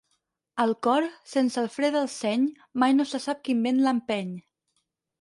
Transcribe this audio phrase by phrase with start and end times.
[0.63, 2.49] Al cor, sense el fre del seny,
[2.85, 4.37] mai no se sap quin vent l'empeny.